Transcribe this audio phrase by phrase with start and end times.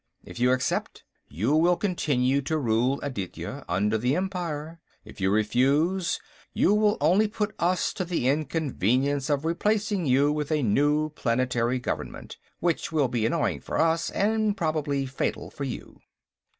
[0.25, 4.79] If you accept, you will continue to rule Aditya under the Empire.
[5.05, 6.19] If you refuse,
[6.55, 11.77] you will only put us to the inconvenience of replacing you with a new planetary
[11.77, 15.99] government, which will be annoying for us and, probably, fatal for you."